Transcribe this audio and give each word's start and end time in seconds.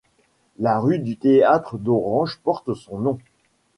La 0.57 0.79
rue 0.79 0.97
du 0.97 1.15
théâtre 1.17 1.77
d'Orange 1.77 2.39
porte 2.43 2.73
son 2.73 2.97
nom. 2.97 3.19